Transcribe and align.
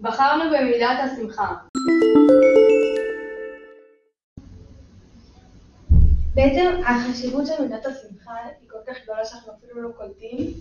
בחרנו 0.00 0.44
במידת 0.44 0.98
השמחה. 1.04 1.54
בעצם 6.34 6.80
החשיבות 6.86 7.46
של 7.46 7.62
מידת 7.62 7.86
השמחה 7.86 8.34
היא 8.60 8.68
כל 8.70 8.78
כך 8.86 8.96
גדולה 9.04 9.24
שאנחנו 9.24 9.52
אפילו 9.52 9.82
לא 9.82 9.88
קולטים. 9.96 10.54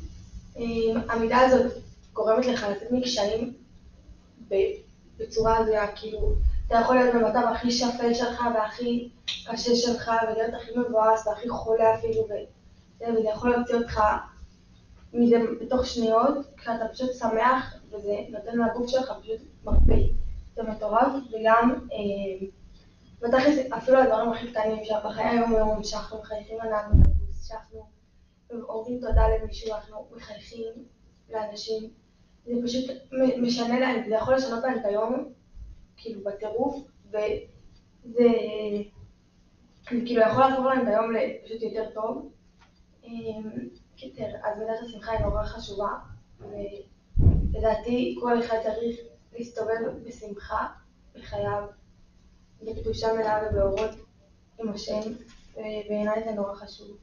אמ, 0.57 1.01
המידה 1.09 1.37
הזאת 1.37 1.73
גורמת 2.13 2.45
לך 2.45 2.65
לצאת 2.71 2.91
מקשיים 2.91 3.53
בצורה 5.17 5.57
הזויה, 5.57 5.87
כאילו, 5.95 6.35
אתה 6.67 6.75
יכול 6.75 6.95
להיות 6.95 7.15
במצב 7.15 7.41
הכי 7.53 7.71
שפל 7.71 8.13
שלך 8.13 8.43
והכי 8.53 9.09
קשה 9.47 9.75
שלך, 9.75 10.11
ולהיות 10.23 10.53
הכי 10.53 10.71
מבואס 10.77 11.27
והכי 11.27 11.49
חולה 11.49 11.95
אפילו, 11.95 12.27
וזה 13.01 13.29
יכול 13.33 13.49
להוציא 13.49 13.75
אותך 13.75 14.01
מזה 15.13 15.37
בתוך 15.61 15.85
שניות, 15.85 16.37
כשאתה 16.57 16.87
פשוט 16.93 17.13
שמח, 17.13 17.76
וזה 17.91 18.15
נותן 18.29 18.57
לגוף 18.57 18.87
שלך 18.87 19.11
פשוט 19.21 19.41
מרפא. 19.63 19.99
זה 20.57 20.63
מטורף, 20.63 21.13
וגם, 21.31 21.87
אה, 21.93 22.47
בתכלס 23.21 23.71
אפילו 23.77 23.97
הדברים 23.97 24.29
הכי 24.29 24.51
קטנים 24.51 24.85
שבחיי 24.85 25.25
היום 25.25 25.51
יום, 25.51 25.83
שאנחנו 25.83 26.19
מחייכים 26.19 26.57
לנהג 26.63 26.85
בטוס, 26.91 27.47
שאנחנו 27.47 27.85
אומרים 28.51 28.99
תודה 28.99 29.27
למישהו, 29.27 29.73
אנחנו 29.73 30.07
מחייכים 30.15 30.73
לאנשים, 31.29 31.89
זה 32.45 32.53
פשוט 32.63 32.89
משנה 33.41 33.79
להם, 33.79 34.09
זה 34.09 34.15
יכול 34.15 34.35
לשנות 34.35 34.63
להם 34.63 34.79
את 34.79 34.85
היום, 34.85 35.33
כאילו 35.97 36.23
בטירוף, 36.23 36.75
וזה 37.09 38.27
כאילו 39.85 40.21
יכול 40.21 40.43
לעזור 40.43 40.65
להם 40.65 40.81
את 40.81 40.87
היום 40.87 41.11
לפשוט 41.11 41.61
יותר 41.61 41.89
טוב. 41.93 42.31
אה, 43.05 43.09
קיצר, 43.95 44.23
אז 44.43 44.59
מידת 44.59 44.79
השמחה 44.85 45.11
היא 45.11 45.25
נורא 45.25 45.43
חשובה, 45.43 45.89
ולדעתי 47.53 48.17
כל 48.21 48.39
אחד 48.39 48.57
צריך 48.63 48.97
להסתובב 49.33 50.05
בשמחה 50.05 50.67
בחייו, 51.15 51.63
בקדושה 52.61 53.13
מלאה 53.13 53.39
ובאורות 53.49 53.91
עם 54.59 54.69
השם, 54.69 55.11
ובעיניי 55.51 56.23
זה 56.25 56.31
נורא 56.31 56.53
חשוב. 56.53 56.97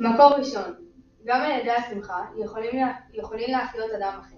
מקור 0.00 0.32
ראשון, 0.38 0.74
גם 1.24 1.40
על 1.40 1.60
ידי 1.60 1.70
השמחה 1.70 2.24
יכולים, 2.38 2.86
יכולים 3.12 3.50
להחיות 3.50 3.90
אדם 3.90 4.18
אחר. 4.20 4.36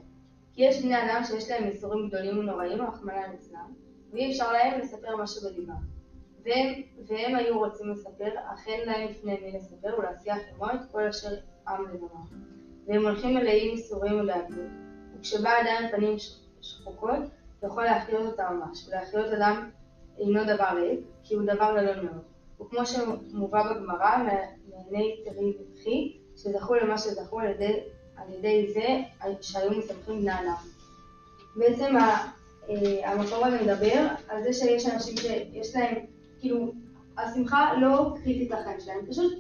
כי 0.52 0.62
יש 0.64 0.82
בני 0.82 1.04
אדם 1.04 1.22
שיש 1.24 1.50
להם 1.50 1.64
ייסורים 1.64 2.08
גדולים 2.08 2.38
ונוראים, 2.38 2.82
רחמנא 2.82 3.26
ליצלן, 3.30 3.72
ואי 4.12 4.30
אפשר 4.32 4.52
להם 4.52 4.80
לספר 4.80 5.16
מה 5.16 5.26
שבליבם. 5.26 6.03
והם, 6.44 6.82
והם 7.06 7.34
היו 7.34 7.58
רוצים 7.58 7.90
לספר, 7.90 8.28
אך 8.54 8.68
אין 8.68 8.88
להם 8.88 9.08
לפני 9.08 9.38
מי 9.42 9.52
לספר 9.52 9.98
ולהשיח 9.98 10.38
עמו 10.54 10.66
את 10.66 10.80
כל 10.92 11.02
אשר 11.06 11.28
עם 11.68 11.84
לבמם. 11.84 12.44
והם 12.86 13.06
הולכים 13.06 13.34
מלאים 13.34 13.76
ייסורים 13.76 14.20
ולהגלות. 14.20 14.70
וכשבא 15.14 15.50
אדם 15.62 15.84
עם 15.84 15.90
פנים 15.90 16.16
שחוקות, 16.60 17.22
יכול 17.62 17.84
להחיות 17.84 18.26
אותה 18.26 18.50
ממש, 18.50 18.88
ולהחיות 18.88 19.26
אדם 19.26 19.70
אינו 20.18 20.44
דבר 20.44 20.68
ריק, 20.74 21.00
כי 21.24 21.34
הוא 21.34 21.42
דבר 21.42 21.76
גדול 21.80 22.04
מאוד. 22.04 22.22
וכמו 22.60 22.86
שמובא 22.86 23.72
בגמרא, 23.72 24.16
מעיני 24.68 25.16
תרי 25.24 25.52
ובכי, 25.60 26.18
שזכו 26.36 26.74
למה 26.74 26.98
שזכו 26.98 27.40
על 27.40 27.50
ידי, 27.50 27.80
על 28.16 28.32
ידי 28.32 28.72
זה 28.72 29.00
שהיו 29.40 29.70
מסמכים 29.70 30.20
בני 30.20 30.32
אדם. 30.32 30.54
בעצם 31.56 31.96
אה, 31.96 33.12
המקור 33.12 33.46
הזה 33.46 33.62
מדבר 33.62 34.06
על 34.28 34.42
זה 34.42 34.52
שיש 34.52 34.86
אנשים 34.86 35.16
שיש 35.16 35.76
להם, 35.76 35.94
כאילו, 36.44 36.72
השמחה 37.18 37.72
לא 37.80 38.14
קריטית 38.22 38.50
לחיים 38.50 38.80
שלהם, 38.80 39.06
פשוט, 39.10 39.32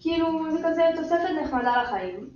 כאילו, 0.00 0.52
זה 0.52 0.58
כזה 0.64 0.82
תוספת 0.96 1.30
נחמדה 1.42 1.82
לחיים, 1.82 2.30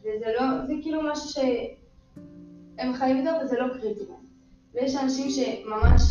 וזה 0.00 0.26
לא, 0.40 0.66
זה 0.66 0.72
כאילו 0.82 1.00
משהו 1.12 1.30
שהם 1.30 2.94
חיים 2.94 3.16
איתו 3.16 3.30
וזה 3.44 3.58
לא 3.58 3.68
קריטי 3.68 4.00
להם. 4.08 4.24
ויש 4.74 4.96
אנשים 4.96 5.30
שממש, 5.30 6.02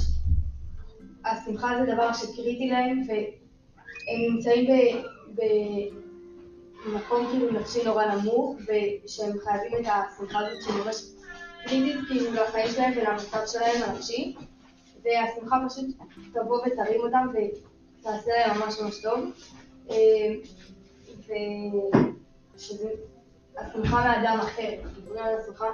השמחה 1.25 1.71
זה 1.79 1.93
דבר 1.93 2.13
שקריטי 2.13 2.69
להם, 2.69 3.01
והם 3.07 4.35
נמצאים 4.35 4.69
במקום 6.85 7.27
כאילו 7.31 7.51
נפשי 7.51 7.83
נורא 7.85 8.05
נמוך, 8.05 8.55
ושהם 8.61 9.37
חייבים 9.39 9.79
את 9.79 9.85
השמחה 9.85 10.39
הזאת 10.39 10.61
שממש 10.61 11.03
קריטית 11.63 11.95
כאילו 12.07 12.31
לחיים 12.33 12.67
שלהם 12.71 12.93
ולמצב 12.97 13.41
שלהם 13.47 13.83
הנפשי, 13.83 14.35
והשמחה 15.07 15.57
פשוט 15.69 15.85
תבוא 16.33 16.59
ותרים 16.65 17.01
אותם 17.01 17.27
ותעשה 17.33 18.31
להם 18.37 18.59
ממש 18.59 18.79
ממש 18.81 19.01
טוב. 19.01 19.19
אה, 19.89 19.95
ושזה 22.55 22.89
השמחה 23.57 23.95
מאדם 23.95 24.39
אחר, 24.39 24.69
מדברים 24.85 25.23
על 25.23 25.35
השמחה 25.39 25.65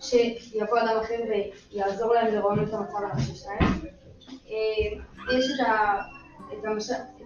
שיבוא 0.00 0.78
אדם 0.78 1.00
אחר 1.00 1.20
ויעזור 1.72 2.14
להם 2.14 2.34
לראות 2.34 2.58
את 2.68 2.74
המצב 2.74 2.96
הנפשי 3.02 3.34
שלהם. 3.34 3.72
אה, 4.50 5.36
יש 5.36 5.60
את 6.52 6.64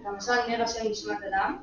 המשל 0.05 0.35
נר 0.47 0.63
השם 0.63 0.87
נשמת 0.89 1.17
אדם, 1.29 1.57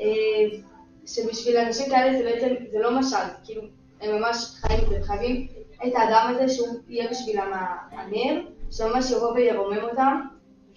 אה, 0.00 0.58
שבשביל 1.06 1.56
אנשים 1.56 1.90
כאלה 1.90 2.18
זה 2.18 2.24
בעצם, 2.24 2.54
זה 2.70 2.78
לא 2.78 2.98
משל, 2.98 3.16
כאילו, 3.44 3.62
הם 4.00 4.20
ממש 4.20 4.36
חיים 4.60 4.80
את 4.84 4.88
זה, 4.88 5.06
חייבים 5.06 5.46
את 5.86 5.92
האדם 5.94 6.34
הזה 6.34 6.54
שהוא 6.54 6.78
יהיה 6.88 7.10
בשבילם 7.10 7.52
הנר, 7.90 8.40
שממש 8.76 9.10
יבוא 9.10 9.32
וירומם 9.32 9.82
אותם 9.90 10.20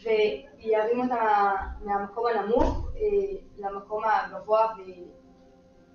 וירים 0.04 1.02
אותם 1.02 1.16
מהמקום 1.82 2.26
הנמוך 2.28 2.88
אה, 2.96 3.38
למקום 3.58 4.04
הגבוה 4.06 4.68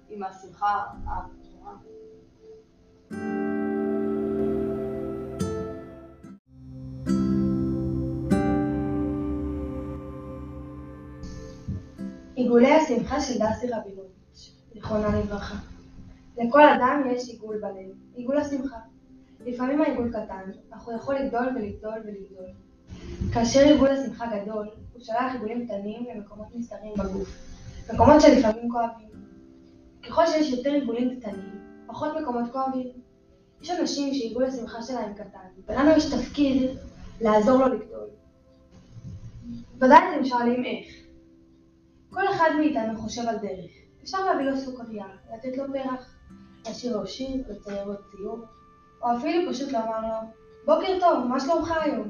ועם 0.09 0.23
השמחה 0.23 0.85
הגבוהה. 1.07 1.77
עיגולי 12.34 12.73
השמחה 12.73 13.21
של 13.21 13.34
דסי 13.39 13.67
רבינוביץ', 13.73 14.53
זיכרונה 14.75 15.21
לברכה. 15.21 15.57
לכל 16.37 16.69
אדם 16.69 17.03
יש 17.07 17.29
עיגול 17.29 17.59
בלב, 17.61 17.97
עיגול 18.15 18.37
השמחה. 18.37 18.79
לפעמים 19.47 19.82
העיגול 19.82 20.10
קטן, 20.10 20.50
אך 20.70 20.82
הוא 20.82 20.94
יכול 20.94 21.14
לגדול 21.14 21.48
ולגדול 21.54 21.94
ולגדול. 22.04 22.47
כאשר 23.32 23.60
עיגול 23.60 23.88
השמחה 23.88 24.25
גדול, 24.36 24.69
הוא 24.92 25.03
שולח 25.03 25.32
עיגולים 25.32 25.66
קטנים 25.66 26.06
למקומות 26.14 26.47
נסתרים 26.54 26.92
בגוף, 26.98 27.28
מקומות 27.94 28.20
שלפעמים 28.20 28.70
כואבים. 28.70 29.08
ככל 30.03 30.26
שיש 30.26 30.53
יותר 30.53 30.70
עיגולים 30.70 31.20
קטנים, 31.20 31.60
פחות 31.86 32.12
מקומות 32.22 32.53
כואבים. 32.53 32.92
יש 33.62 33.70
אנשים 33.70 34.14
שעיגול 34.14 34.44
השמחה 34.44 34.82
שלהם 34.82 35.14
קטן, 35.14 35.62
ולנו 35.69 35.91
יש 35.91 36.14
תפקיד 36.14 36.70
לעזור 37.20 37.59
לו 37.59 37.74
לגדול. 37.74 38.09
ודאי 39.76 39.98
אתם 39.98 40.24
שואלים 40.24 40.64
איך. 40.64 40.86
כל 42.10 42.28
אחד 42.28 42.50
מאיתנו 42.59 42.98
חושב 42.98 43.22
על 43.28 43.36
דרך. 43.36 43.70
אפשר 44.03 44.24
להביא 44.24 44.44
לו 44.44 44.56
סוכריה, 44.56 45.06
לתת 45.34 45.56
לו 45.56 45.64
פרח, 45.72 46.14
להשאיר 46.66 46.97
לו 46.97 47.06
שיר, 47.06 47.44
לצייר 47.48 47.84
לו 47.84 47.94
ציור. 48.10 48.38
או 49.03 49.17
אפילו 49.17 49.53
פשוט 49.53 49.73
לומר 49.73 50.01
לו, 50.01 50.17
בוקר 50.67 51.01
טוב, 51.01 51.27
מה 51.27 51.41
שלומך 51.41 51.73
היום? 51.83 52.09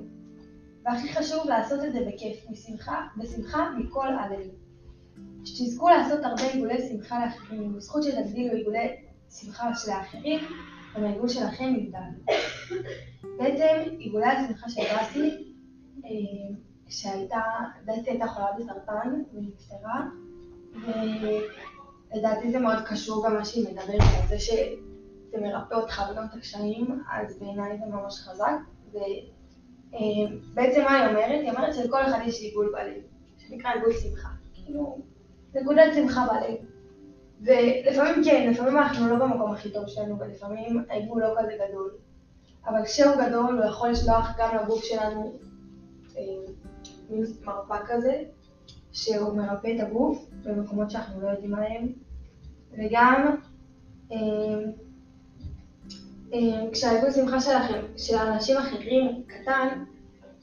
והכי 0.85 1.13
חשוב 1.13 1.49
לעשות 1.49 1.85
את 1.85 1.93
זה 1.93 2.01
בכיף, 2.07 2.47
בשמחה, 2.51 3.07
בשמחה 3.17 3.71
מכל 3.79 4.09
הלב. 4.09 4.49
שתזכו 5.45 5.89
לעשות 5.89 6.25
הרבה 6.25 6.43
עיגולי 6.43 6.89
שמחה 6.89 7.25
לאחרים, 7.25 7.73
בזכות 7.77 8.03
שתגדילו 8.03 8.55
עיגולי 8.55 8.89
שמחה 9.31 9.75
של 9.75 9.91
האחרים, 9.91 10.41
גם 10.97 11.05
העיגול 11.05 11.29
שלכם 11.29 11.75
יגדל. 11.77 12.35
בעצם 13.39 13.91
עיגולי 13.99 14.27
השמחה 14.27 14.69
של 14.69 14.83
דסי, 14.83 15.55
אה, 16.05 16.11
שהייתה, 16.89 17.41
דסי 17.85 18.11
הייתה 18.11 18.27
חולה 18.27 18.47
בסרטן 18.59 19.23
ונפטרה, 19.35 20.07
ולדעתי 22.13 22.51
זה 22.53 22.59
מאוד 22.59 22.79
קשור 22.87 23.27
גם 23.27 23.35
מה 23.35 23.45
שהיא 23.45 23.69
מדברת 23.69 24.01
על 24.23 24.29
זה 24.29 24.39
זה 25.33 25.41
מרפא 25.41 25.75
אותך 25.75 26.03
וגם 26.13 26.25
את 26.25 26.35
הקשיים, 26.35 27.03
אז 27.13 27.39
בעיניי 27.39 27.79
זה 27.79 27.87
ממש 27.87 28.21
חזק. 28.21 28.55
ובעצם 28.89 30.81
אה, 30.81 30.85
מה 30.85 30.95
היא 30.95 31.09
אומרת? 31.09 31.41
היא 31.41 31.51
אומרת 31.51 31.75
שלכל 31.75 32.03
אחד 32.03 32.19
יש 32.27 32.41
עיגול 32.41 32.73
בלב, 32.73 33.03
שנקרא 33.39 33.71
עיגול 33.71 33.93
שמחה. 33.93 34.29
כאילו, 34.55 34.99
נקודת 35.55 35.95
שמחה 35.95 36.27
בלב. 36.27 36.57
ולפעמים 37.41 38.25
כן, 38.25 38.51
לפעמים 38.51 38.79
אנחנו 38.79 39.09
לא 39.09 39.17
במקום 39.17 39.53
הכי 39.53 39.71
טוב 39.71 39.85
שלנו, 39.87 40.19
ולפעמים 40.19 40.85
העיגול 40.91 41.23
לא 41.23 41.35
כזה 41.39 41.53
גדול. 41.69 41.91
אבל 42.67 42.85
כשהוא 42.85 43.15
גדול, 43.27 43.59
הוא 43.59 43.71
יכול 43.71 43.89
לשלוח 43.91 44.31
גם 44.39 44.57
לגוף 44.57 44.85
שלנו 44.85 45.39
אה, 46.17 46.23
מין 47.11 47.25
מרפא 47.45 47.77
כזה, 47.87 48.23
שהוא 48.93 49.37
מרפא 49.37 49.69
את 49.77 49.81
הגוף 49.81 50.27
במקומות 50.45 50.91
שאנחנו 50.91 51.21
לא 51.21 51.29
יודעים 51.29 51.55
עליהם. 51.55 51.93
וגם 52.73 53.37
אה, 56.35 56.39
כשהארגון 56.73 57.13
שמחה 57.13 57.41
שלכם, 57.41 57.81
של 57.97 58.17
אנשים 58.17 58.57
אחרים 58.57 59.23
קטן, 59.27 59.85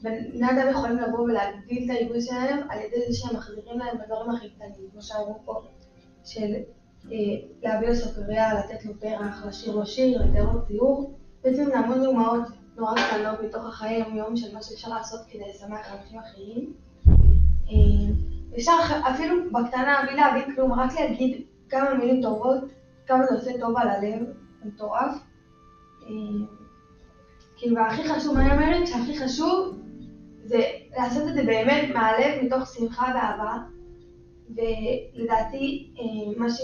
בני 0.02 0.50
אדם 0.50 0.70
יכולים 0.70 0.98
לבוא 0.98 1.20
ולהגדיל 1.20 1.84
את 1.84 1.96
הארגון 1.96 2.20
שלהם 2.20 2.58
על 2.68 2.78
ידי 2.78 2.96
זה 3.08 3.18
שהם 3.18 3.36
מחזירים 3.36 3.78
להם 3.78 3.98
בדברים 3.98 4.30
הכי 4.30 4.50
קטנים, 4.50 4.90
כמו 4.92 5.02
שאמרו 5.02 5.38
פה, 5.44 5.62
של 6.24 6.54
אה, 7.12 7.16
להביא 7.62 7.88
לו 7.88 7.94
סוכריה, 7.94 8.54
לתת 8.54 8.84
לו 8.84 9.00
פרח, 9.00 9.46
לשיר 9.46 9.76
לו 9.76 9.86
שיר, 9.86 10.22
לתאר 10.22 10.52
לו 10.52 10.66
ציור, 10.66 11.14
בעצם 11.44 11.64
זה 11.64 11.78
המון 11.78 12.04
דוגמאות 12.04 12.42
נורא 12.76 12.94
קטנות 12.94 13.40
מתוך 13.42 13.64
החיי 13.66 13.94
היום-יום 13.94 14.36
של 14.36 14.54
מה 14.54 14.62
שאפשר 14.62 14.88
לעשות 14.88 15.20
כדי 15.30 15.42
לשמח 15.54 15.94
אנשים 15.94 16.18
אחרים. 16.18 16.72
אה, 17.70 18.14
אפשר 18.56 18.72
אפילו 19.10 19.36
בקטנה, 19.52 20.02
בלי 20.06 20.16
להגיד 20.16 20.54
כלום, 20.54 20.72
רק 20.72 21.00
להגיד 21.00 21.42
כמה 21.68 21.94
מילים 21.94 22.22
טובות, 22.22 22.60
כמה 23.06 23.26
זה 23.26 23.34
עושה 23.34 23.50
טוב 23.60 23.76
על 23.76 23.88
הלב, 23.88 24.26
מטורף. 24.64 25.29
אה, 26.10 26.46
כאילו, 27.56 27.76
והכי 27.76 28.08
חשוב, 28.08 28.36
אני 28.36 28.52
אומרת 28.52 28.86
שהכי 28.86 29.18
חשוב 29.18 29.78
זה 30.44 30.62
לעשות 30.96 31.28
את 31.28 31.34
זה 31.34 31.42
באמת 31.42 31.88
מהלב, 31.94 32.42
מתוך 32.42 32.74
שמחה 32.74 33.12
ואהבה. 33.14 33.58
ולדעתי, 34.50 35.92
אה, 35.98 36.38
מה, 36.38 36.50
ש... 36.50 36.60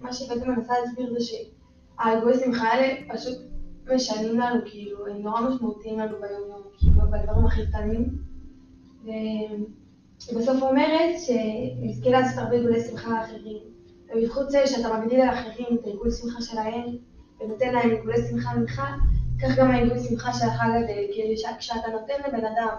מה 0.00 0.12
שבעצם 0.12 0.50
מנסה 0.50 0.74
להסביר 0.80 1.12
זה 1.12 1.24
שהאגואי 1.24 2.38
שמחה 2.44 2.68
האלה 2.68 3.14
פשוט 3.14 3.38
משנים 3.94 4.40
לנו, 4.40 4.60
כאילו, 4.64 5.06
הם 5.06 5.22
נורא 5.22 5.40
משמעותיים 5.40 5.98
לנו 5.98 6.16
ביום-יום, 6.20 6.62
כאילו, 6.78 7.10
בדברים 7.10 7.46
הכי 7.46 7.66
קטנים. 7.66 8.18
ובסוף 10.32 10.62
אומרת 10.62 11.14
שנזכה 11.20 12.10
לעשות 12.10 12.38
הרבה 12.38 12.56
עיגולי 12.56 12.80
שמחה 12.80 13.10
לאחרים. 13.10 13.62
ובזכות 14.14 14.50
זה 14.50 14.66
שאתה 14.66 14.98
מגדיל 14.98 15.20
על 15.20 15.28
אחרים 15.28 15.78
את 15.80 15.84
העיגול 15.84 16.10
שמחה 16.10 16.40
שלהם, 16.40 16.96
ונותן 17.40 17.74
להם 17.74 17.90
עיגולי 17.90 18.16
שמחה 18.30 18.54
ממך, 18.54 18.82
כך 19.42 19.56
גם 19.56 19.70
העיגול 19.70 19.98
שמחה 19.98 20.32
שלך 20.32 20.62
גדל, 20.62 21.04
כאילו 21.12 21.56
כשאתה 21.58 21.90
נותן 21.92 22.14
לבן 22.28 22.44
אדם, 22.44 22.76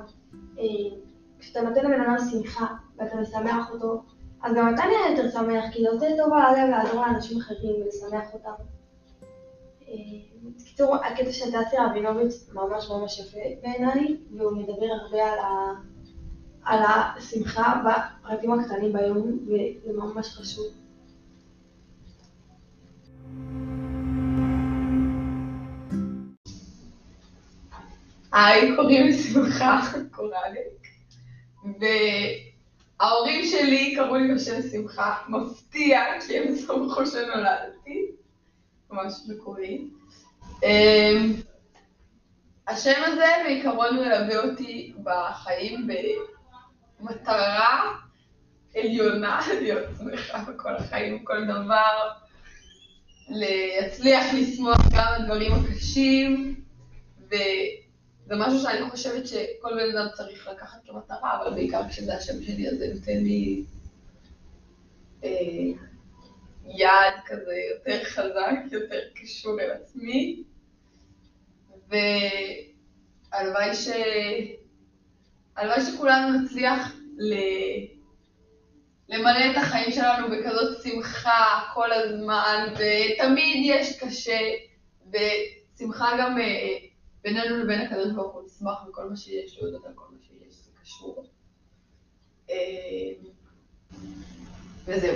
אה, 0.59 0.97
כשאתה 1.39 1.61
נותן 1.61 1.85
לבן 1.85 2.01
אדם 2.01 2.15
שמחה, 2.31 2.65
ואתה 2.97 3.15
משמח 3.15 3.71
אותו, 3.71 4.03
אז 4.43 4.53
גם 4.55 4.75
אתה 4.75 4.83
נראה 4.85 5.09
יותר 5.09 5.31
שמח, 5.31 5.65
כי 5.73 5.81
זה 5.83 5.89
עושה 5.89 6.07
טוב 6.17 6.33
על 6.33 6.41
הלב 6.41 6.69
לעזור 6.69 7.01
לאנשים 7.01 7.37
אחרים 7.37 7.75
ולשמח 7.75 8.33
אותם. 8.33 8.63
אה, 9.87 9.93
בקיצור, 10.55 10.95
הקטע 10.95 11.31
של 11.31 11.45
דסי 11.45 11.75
רבינוביץ' 11.77 12.49
ממש 12.53 12.89
ממש 12.89 13.19
יפה 13.19 13.39
בעיניי, 13.61 14.17
והוא 14.37 14.57
מדבר 14.57 14.85
הרבה 15.01 15.31
על, 15.31 15.39
ה... 15.39 15.73
על 16.63 16.79
השמחה 16.83 17.81
בפרטים 17.85 18.51
הקטנים 18.51 18.93
ביום, 18.93 19.39
וזה 19.47 19.93
ממש 19.93 20.27
חשוב. 20.27 20.65
היי, 28.37 28.75
קוראים 28.75 29.05
לי. 29.05 29.13
שמחה 29.13 29.81
קורלק, 30.11 30.87
וההורים 32.99 33.45
שלי 33.45 33.95
קראו 33.95 34.15
לי 34.15 34.35
בשם 34.35 34.61
שמחה, 34.71 35.15
מפתיע, 35.29 36.01
כי 36.27 36.37
הם 36.37 36.55
סמכו 36.55 37.05
שנולדתי, 37.05 38.05
ממש 38.91 39.13
מקורי. 39.29 39.81
אמ, 40.63 41.33
השם 42.67 43.01
הזה 43.05 43.25
בעיקרון 43.45 43.95
מלווה 43.95 44.43
אותי 44.43 44.93
בחיים 45.03 45.87
במטרה 46.99 47.93
עליונה 48.75 49.41
להיות 49.61 49.85
שמחה 49.97 50.37
בכל 50.51 50.75
החיים, 50.75 51.23
בכל 51.23 51.45
דבר, 51.45 52.09
להצליח 53.29 54.25
לשמוח 54.33 54.77
גם 54.93 55.07
הדברים 55.15 55.51
הקשים, 55.53 56.55
וזה 58.27 58.35
משהו 58.35 58.59
שאני 58.59 58.89
חושבת 58.89 59.27
שכל 59.27 59.69
בן 59.75 59.97
אדם 59.97 60.07
צריך 60.13 60.47
לקחת 60.47 60.77
כמטרה, 60.85 61.41
אבל 61.41 61.53
בעיקר 61.53 61.89
כשזה 61.89 62.15
השם 62.15 62.43
שלי, 62.43 62.69
אז 62.69 62.77
זה 62.77 62.93
נותן 62.93 63.23
לי 63.23 63.63
אה, 65.23 65.29
יעד 66.65 67.13
כזה 67.25 67.53
יותר 67.75 68.03
חזק, 68.03 68.71
יותר 68.71 68.99
קשור 69.15 69.59
אל 69.59 69.71
עצמי. 69.71 70.43
והלוואי 71.89 73.75
ש... 73.75 73.87
הלוואי 75.57 75.81
שכולנו 75.81 76.39
נצליח 76.39 76.95
ל... 77.17 77.33
למלא 79.09 79.51
את 79.51 79.57
החיים 79.57 79.91
שלנו 79.91 80.27
בכזאת 80.29 80.83
שמחה 80.83 81.59
כל 81.73 81.91
הזמן, 81.91 82.73
ותמיד 82.73 83.61
יש 83.63 83.99
קשה, 83.99 84.39
ושמחה 85.11 86.17
גם 86.19 86.39
אה, 86.39 86.77
בינינו 87.23 87.57
לבין 87.57 87.81
הקדוש 87.81 88.11
ברוך 88.11 88.33
הוא, 88.33 88.43
נשמח 88.45 88.83
בכל 88.89 89.09
מה 89.09 89.15
שיש, 89.15 89.57
להודות 89.57 89.85
על 89.85 89.91
כל 89.95 90.05
מה 90.11 90.17
שיש, 90.21 90.53
זה 90.53 90.71
קשור. 90.81 91.25
אה, 92.49 92.55
וזהו. 94.85 95.15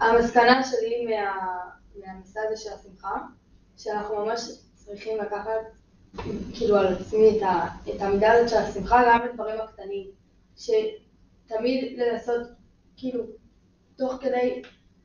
המסקנה 0.00 0.62
שלי 0.64 1.06
מה... 1.06 1.36
מהנושא 1.96 2.40
הזה 2.40 2.56
של 2.56 2.70
השמחה, 2.72 3.18
שאנחנו 3.76 4.26
ממש 4.26 4.40
צריכים 4.74 5.18
לקחת 5.18 5.50
כאילו 6.54 6.76
על 6.76 6.86
עצמי 6.86 7.38
את, 7.38 7.42
ה, 7.42 7.68
את 7.90 8.00
המידה 8.00 8.32
הזאת 8.32 8.48
של 8.48 8.56
השמחה 8.56 9.02
גם 9.06 9.28
בדברים 9.28 9.60
הקטנים, 9.60 10.10
שתמיד 10.56 11.98
לנסות 11.98 12.46
כאילו 12.96 13.24
תוך 13.96 14.12
כדי 14.20 14.62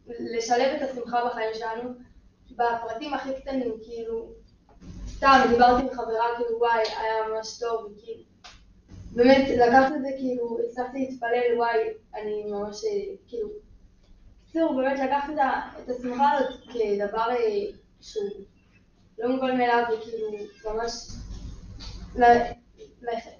לשלב 0.07 0.75
את 0.75 0.89
השמחה 0.89 1.25
בחיים 1.25 1.49
שלנו 1.53 1.89
בפרטים 2.56 3.13
הכי 3.13 3.30
קטנים, 3.42 3.71
כאילו 3.83 4.31
סתם 5.07 5.42
דיברתי 5.50 5.81
עם 5.81 5.89
חברה 5.89 6.25
כאילו 6.38 6.59
וואי 6.59 6.80
היה 6.80 7.27
ממש 7.30 7.59
טוב, 7.59 7.86
וכאילו 7.86 8.24
באמת 9.12 9.48
לקחת 9.50 9.92
את 9.95 10.01
זה 10.01 10.09
כאילו 10.18 10.57
הצלחתי 10.69 11.00
להתפלל 11.00 11.57
וואי 11.57 11.77
אני 12.15 12.44
ממש 12.51 12.81
כאילו 13.27 13.50
בקיצור, 14.51 14.75
באמת 14.75 15.00
לקחת 15.00 15.33
את 15.83 15.89
השמחה 15.89 16.31
הזאת 16.31 16.59
כדבר 16.63 17.30
אה, 17.30 17.65
שהוא 18.01 18.30
לא 19.19 19.30
מובן 19.30 19.57
מאליו, 19.57 19.83
וכאילו 19.94 20.27
ממש 20.65 20.92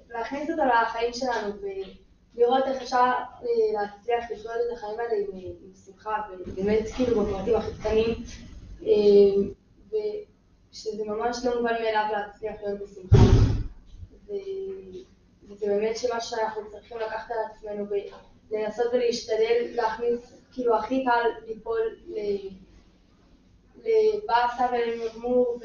להכניס 0.10 0.50
אותו 0.50 0.62
לחיים 0.66 1.14
שלנו 1.14 1.54
ולראות 2.36 2.64
איך 2.66 2.82
אפשר 2.82 2.98
אה, 2.98 3.82
להצליח 3.82 4.32
לחיות 4.32 4.56
את 4.68 4.78
החיים 4.78 5.00
האלה 5.00 5.14
עם, 5.34 5.74
שמחה, 5.86 6.22
ובאמת 6.48 6.88
כאילו 6.96 7.24
בפרטים 7.26 7.56
הכי 7.56 7.72
קטנים, 7.80 8.10
אה, 8.10 8.51
ושזה 9.88 11.04
ממש 11.06 11.38
לא 11.46 11.56
מובן 11.58 11.74
מאליו 11.74 12.06
להצליח 12.12 12.56
להיות 12.64 12.80
בשמחה. 12.82 13.18
וזה 15.50 15.66
באמת 15.66 15.98
שמה 15.98 16.22
שאנחנו 16.22 16.62
צריכים 16.72 16.98
לקחת 16.98 17.32
על 17.32 17.38
עצמנו 17.52 17.86
ולנסות 18.52 18.94
ולהשתדל 18.94 19.68
להכניס 19.72 20.34
כאילו 20.54 20.76
הכי 20.76 21.06
קל 21.06 21.48
ליפול 21.48 21.80
לבאסה 23.78 24.68
ולמרמור, 24.72 25.60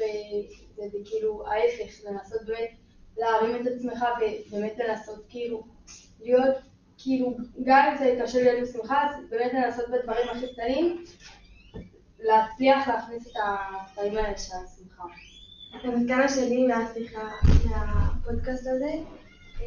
וזה 0.77 0.97
כאילו 1.05 1.47
ההפך, 1.47 2.05
לנסות 2.05 2.41
באמת 2.45 2.69
להרים 3.17 3.61
את 3.61 3.67
עצמך 3.67 4.05
ובאמת 4.49 4.77
לנסות 4.77 5.25
כאילו 5.29 5.63
להיות, 6.21 6.55
כאילו 6.97 7.37
גם 7.63 7.89
אם 7.91 7.97
זה 7.97 8.19
קשה 8.23 8.41
להיות 8.41 8.69
בשמחה, 8.69 9.07
אז 9.07 9.29
באמת 9.29 9.53
לנסות 9.53 9.85
בדברים 9.89 10.29
הכי 10.29 10.53
קטנים, 10.53 11.03
להצליח 12.19 12.87
להכניס 12.87 13.27
את 13.27 13.33
הדברים 13.35 14.17
האלה 14.17 14.37
של 14.37 14.53
השמחה. 14.65 15.03
המסקנה 15.83 16.29
שלי 16.29 16.67
מהשיחה, 16.67 17.29
מהפודקאסט 17.69 18.67
הזה, 18.67 18.91
אה, 19.61 19.65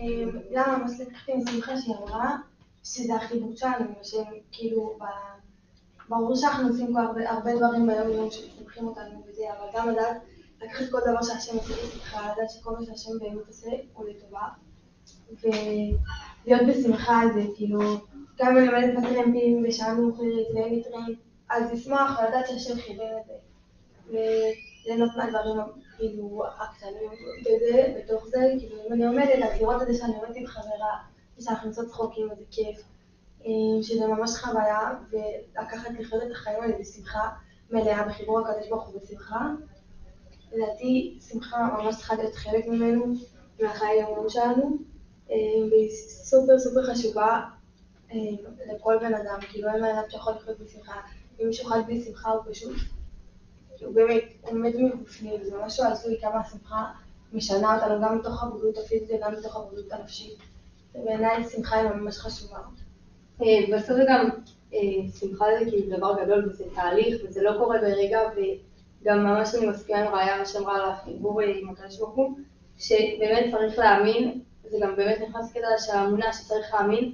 למה 0.51 0.79
ממש 0.79 1.01
לקחתי 1.01 1.33
משמחה 1.35 1.77
שהיא 1.77 1.95
אמרה, 1.95 2.37
שזה 2.85 3.15
החיבור 3.15 3.57
שלנו, 3.57 3.85
שהם 4.03 4.25
כאילו, 4.53 4.99
ברור 6.09 6.37
שאנחנו 6.37 6.69
עושים 6.69 6.97
הרבה, 6.97 7.57
דברים 7.57 7.87
ביום 7.87 8.11
יום 8.11 8.31
שמחים 8.31 8.89
אותנו 8.89 9.23
וזה, 9.29 9.43
אבל 9.59 9.69
גם 9.75 9.89
לדעת 9.89 10.17
לקחת 10.63 10.85
כל 10.91 10.99
דבר 11.01 11.23
שהשם 11.23 11.57
עושה 11.57 11.73
בשמחה, 11.73 12.33
לדעת 12.33 12.51
שכל 12.51 12.71
מה 12.71 12.87
שהשם 12.87 13.19
באמת 13.21 13.47
עושה 13.49 13.71
הוא 13.93 14.07
לטובה, 14.09 14.49
ולהיות 15.43 16.69
בשמחה 16.69 17.21
על 17.21 17.33
זה, 17.33 17.43
כאילו, 17.57 17.81
גם 18.39 18.57
אני 18.57 18.67
לומדת 18.67 18.99
בטרמפים 18.99 19.65
ושעה 19.69 19.95
מאוחרת 19.95 20.47
ואין 20.55 20.75
לי 20.75 20.83
טרמפ, 20.83 21.19
אז 21.51 21.73
לשמוח 21.73 22.19
ולדעת 22.19 22.47
שהשם 22.49 22.81
חיבר 22.81 23.19
את 23.21 23.27
זה, 23.27 23.33
וליהנות 24.09 25.11
מהדברים 25.17 25.61
כאילו 25.97 26.43
הקטנים 26.59 27.11
וזה, 27.41 27.95
בתוך 27.99 28.27
זה, 28.27 28.39
כאילו 28.59 28.77
אם 28.87 28.93
אני 28.93 29.07
עומדת, 29.07 29.43
אז 29.45 29.61
לראות 29.61 29.83
את 29.83 29.87
זה 29.87 29.95
שאני 29.95 30.17
עומדת 30.17 30.37
עם 30.37 30.47
חברה, 30.47 30.97
ושאנחנו 31.39 31.69
עושות 31.69 31.89
צחוקים 31.89 32.27
וזה 32.33 32.45
כיף, 32.51 32.83
אה, 33.47 33.83
שזה 33.83 34.07
ממש 34.07 34.31
חוויה, 34.31 34.91
ולקחת 35.11 35.91
לחיות 35.99 36.23
את 36.23 36.31
החיים 36.33 36.63
האלה 36.63 36.79
בשמחה 36.79 37.29
מלאה, 37.71 38.09
בחיבור 38.09 38.41
הקדוש 38.41 38.69
ברוך 38.69 38.89
הוא 38.89 39.01
בשמחה. 39.01 39.49
לדעתי 40.53 41.19
שמחה 41.29 41.69
ממש 41.79 41.97
צריכה 41.97 42.15
להיות 42.15 42.35
חלק 42.35 42.67
ממנו, 42.67 43.15
מהחיי 43.63 44.03
היום 44.03 44.29
שלנו, 44.29 44.77
אה, 45.31 45.37
והיא 45.71 45.91
סופר 46.25 46.59
סופר 46.59 46.95
חשובה 46.95 47.41
אה, 48.13 48.17
לכל 48.75 48.99
בן 49.01 49.15
אדם, 49.15 49.39
כאילו 49.51 49.69
אין 49.69 49.83
בן 49.83 49.89
אדם 49.89 50.11
שיכול 50.11 50.33
לחיות 50.33 50.61
בשמחה, 50.61 51.01
אם 51.41 51.47
מישהו 51.47 51.69
חי 51.69 51.79
בלי 51.87 52.05
שמחה 52.05 52.31
הוא 52.31 52.43
פשוט, 52.51 52.77
הוא 53.81 53.95
באמת 53.95 54.25
עומד 54.43 54.73
מבפנים, 54.77 55.45
זה 55.45 55.57
משהו 55.65 55.85
הזוי 55.85 56.21
כמה 56.21 56.41
השמחה 56.41 56.85
משנה 57.33 57.75
אותנו 57.75 58.03
גם 58.03 58.19
מתוך 58.19 58.43
הבריאות 58.43 58.79
הפיזית 58.79 59.11
וגם 59.11 59.33
מתוך 59.39 59.57
הבריאות 59.57 59.93
הנפשית. 59.93 60.39
ובעיניי 60.95 61.45
שמחה 61.49 61.77
היא 61.77 61.89
ממש 61.89 62.19
חשובה. 62.19 62.59
אה, 63.43 63.47
בסוף 63.73 63.97
זה 63.97 64.05
גם, 64.09 64.29
אה, 64.75 64.79
שמחה 65.21 65.45
זה 65.59 65.71
כאילו 65.71 65.97
דבר 65.97 66.25
גדול 66.25 66.49
וזה 66.49 66.65
תהליך 66.75 67.23
וזה 67.25 67.43
לא 67.43 67.53
קורה 67.59 67.79
ברגע 67.79 68.21
וגם 68.37 69.25
ממש 69.25 69.55
אני 69.55 69.67
מסכימה 69.67 69.99
עם 69.99 70.15
ראיה 70.15 70.39
מה 70.39 70.47
שאמרה 70.47 70.77
על 70.77 70.91
החיבור 70.91 71.41
עם 71.41 71.69
הקדוש 71.69 71.99
ברוך 71.99 72.15
הוא, 72.15 72.37
שבאמת 72.79 73.51
צריך 73.51 73.79
להאמין, 73.79 74.41
זה 74.71 74.79
גם 74.81 74.97
באמת 74.97 75.19
נכנס 75.29 75.51
לקטע 75.51 75.67
של 75.79 75.93
האמונה 75.93 76.33
שצריך 76.33 76.75
להאמין, 76.75 77.13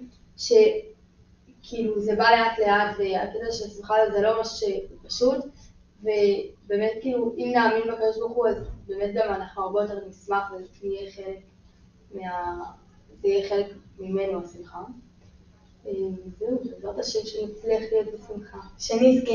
שכאילו 1.66 2.00
זה 2.00 2.16
בא 2.16 2.30
לאט 2.30 2.58
לאט 2.58 2.96
והקטע 2.99 3.52
של 3.52 3.68
שמחה 3.68 3.94
זה 4.12 4.20
לא 4.20 4.40
משהו 4.40 4.68
פשוט 5.06 5.44
ובאמת 6.00 6.92
כאילו 7.00 7.35
אם 7.38 7.50
נאמין 7.54 7.82
בקדוש 7.82 8.18
ברוך 8.18 8.32
הוא 8.32 8.49
אז 8.49 8.56
באמת 8.87 9.14
גם 9.14 9.35
אנחנו 9.35 9.62
הרבה 9.62 9.82
יותר 9.82 10.08
נשמח 10.08 10.52
וזה 10.52 10.66
יהיה 10.82 11.11
חלק 11.12 11.38
מה... 12.14 12.64
זה 13.23 13.28
יהיה 13.28 13.49
חלק 13.49 13.66
ממנו 13.99 14.40
השמחה. 14.44 14.82
אה, 15.87 15.92
זהו, 16.38 16.58
בעזרת 16.64 16.99
השם 16.99 17.18
שנצליח 17.25 17.82
להיות 17.92 18.08
בשמחה. 18.14 18.58
שנזכה 18.78 19.32